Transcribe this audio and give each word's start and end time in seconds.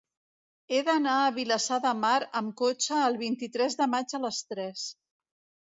He 0.69 0.79
d'anar 0.87 1.17
a 1.25 1.35
Vilassar 1.35 1.77
de 1.83 1.91
Mar 1.99 2.15
amb 2.43 2.57
cotxe 2.63 2.99
el 3.11 3.21
vint-i-tres 3.21 3.79
de 3.85 3.91
maig 3.95 4.19
a 4.19 4.25
les 4.27 4.43
tres. 4.51 4.91